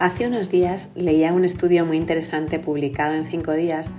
[0.00, 3.92] Hace unos días leía un estudio muy interesante publicado en cinco días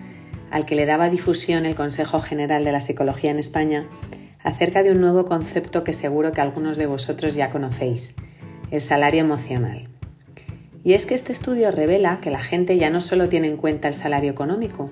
[0.50, 3.86] al que le daba difusión el Consejo General de la Psicología en España
[4.42, 8.16] acerca de un nuevo concepto que seguro que algunos de vosotros ya conocéis,
[8.72, 9.90] el salario emocional.
[10.86, 13.90] Y es que este estudio revela que la gente ya no solo tiene en cuenta
[13.90, 14.90] el salario económico,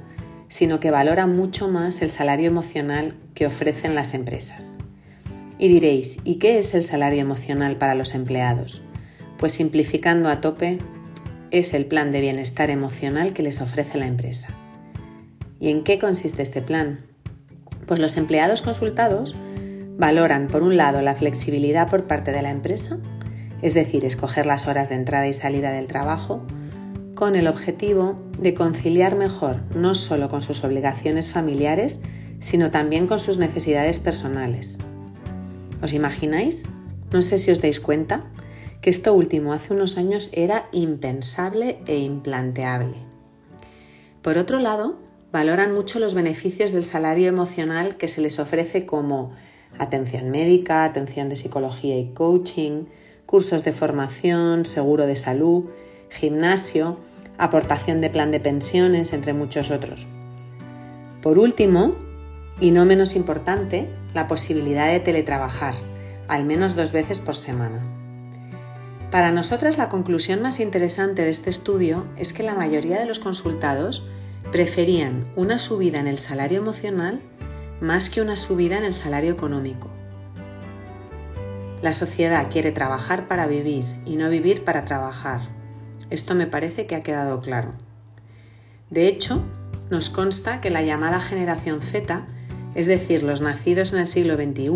[0.49, 4.77] sino que valora mucho más el salario emocional que ofrecen las empresas.
[5.57, 8.81] Y diréis, ¿y qué es el salario emocional para los empleados?
[9.37, 10.79] Pues simplificando a tope,
[11.51, 14.49] es el plan de bienestar emocional que les ofrece la empresa.
[15.59, 17.05] ¿Y en qué consiste este plan?
[17.85, 19.35] Pues los empleados consultados
[19.97, 22.97] valoran, por un lado, la flexibilidad por parte de la empresa,
[23.61, 26.45] es decir, escoger las horas de entrada y salida del trabajo,
[27.15, 32.01] con el objetivo de conciliar mejor no solo con sus obligaciones familiares,
[32.39, 34.79] sino también con sus necesidades personales.
[35.81, 36.69] ¿Os imagináis?
[37.11, 38.25] No sé si os dais cuenta
[38.81, 42.95] que esto último hace unos años era impensable e implanteable.
[44.21, 44.97] Por otro lado,
[45.31, 49.33] valoran mucho los beneficios del salario emocional que se les ofrece como
[49.77, 52.85] atención médica, atención de psicología y coaching,
[53.25, 55.65] cursos de formación, seguro de salud,
[56.09, 56.97] gimnasio,
[57.37, 60.07] aportación de plan de pensiones, entre muchos otros.
[61.21, 61.95] Por último,
[62.59, 65.75] y no menos importante, la posibilidad de teletrabajar,
[66.27, 67.96] al menos dos veces por semana.
[69.17, 73.17] Para nosotras la conclusión más interesante de este estudio es que la mayoría de los
[73.17, 74.05] consultados
[74.51, 77.19] preferían una subida en el salario emocional
[77.81, 79.89] más que una subida en el salario económico.
[81.81, 85.41] La sociedad quiere trabajar para vivir y no vivir para trabajar.
[86.11, 87.71] Esto me parece que ha quedado claro.
[88.91, 89.41] De hecho,
[89.89, 92.21] nos consta que la llamada generación Z,
[92.75, 94.69] es decir, los nacidos en el siglo XXI,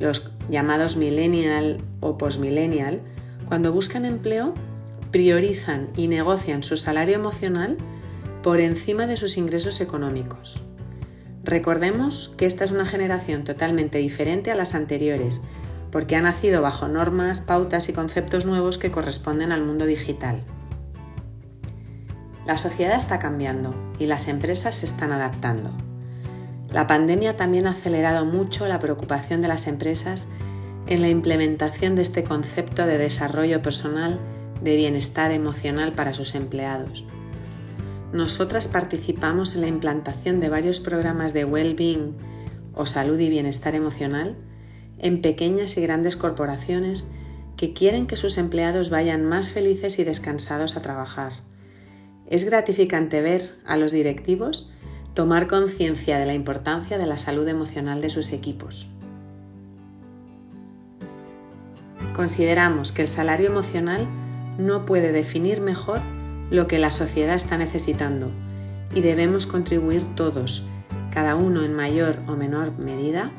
[0.00, 3.00] los llamados millennial o postmillennial,
[3.48, 4.52] cuando buscan empleo,
[5.10, 7.78] priorizan y negocian su salario emocional
[8.42, 10.62] por encima de sus ingresos económicos.
[11.44, 15.40] Recordemos que esta es una generación totalmente diferente a las anteriores,
[15.90, 20.44] porque ha nacido bajo normas, pautas y conceptos nuevos que corresponden al mundo digital.
[22.46, 25.70] La sociedad está cambiando y las empresas se están adaptando.
[26.70, 30.28] La pandemia también ha acelerado mucho la preocupación de las empresas
[30.88, 34.18] en la implementación de este concepto de desarrollo personal
[34.62, 37.06] de bienestar emocional para sus empleados.
[38.12, 42.16] Nosotras participamos en la implantación de varios programas de well-being
[42.74, 44.36] o salud y bienestar emocional
[44.98, 47.06] en pequeñas y grandes corporaciones
[47.58, 51.32] que quieren que sus empleados vayan más felices y descansados a trabajar.
[52.30, 54.70] Es gratificante ver a los directivos
[55.12, 58.90] tomar conciencia de la importancia de la salud emocional de sus equipos.
[62.18, 64.04] Consideramos que el salario emocional
[64.58, 66.00] no puede definir mejor
[66.50, 68.32] lo que la sociedad está necesitando
[68.92, 70.64] y debemos contribuir todos,
[71.14, 73.30] cada uno en mayor o menor medida,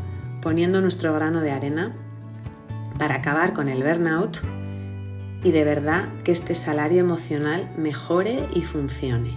[0.41, 1.91] poniendo nuestro grano de arena
[2.97, 4.39] para acabar con el burnout
[5.43, 9.33] y de verdad que este salario emocional mejore y funcione.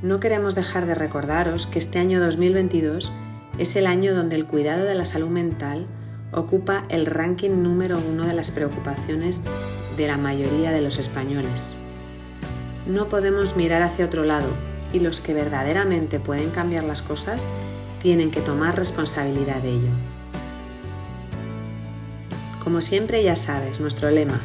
[0.00, 3.12] No queremos dejar de recordaros que este año 2022
[3.58, 5.86] es el año donde el cuidado de la salud mental
[6.32, 9.40] ocupa el ranking número uno de las preocupaciones
[9.96, 11.76] de la mayoría de los españoles.
[12.86, 14.48] No podemos mirar hacia otro lado
[14.92, 17.48] y los que verdaderamente pueden cambiar las cosas
[18.02, 19.90] tienen que tomar responsabilidad de ello.
[22.62, 24.40] Como siempre ya sabes, nuestro lema,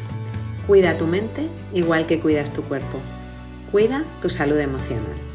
[0.68, 3.00] cuida tu mente igual que cuidas tu cuerpo.
[3.72, 5.35] Cuida tu salud emocional.